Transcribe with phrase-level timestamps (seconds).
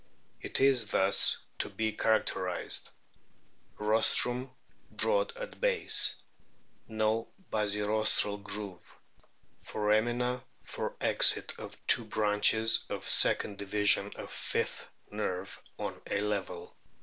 [0.41, 2.89] It is thus to be characterised:
[3.77, 4.49] Rostrum
[4.89, 6.15] broad at base;
[6.87, 8.97] no basirostral groove;
[9.63, 16.75] foramina for exit of two branches of second division of fifth nerve on a level.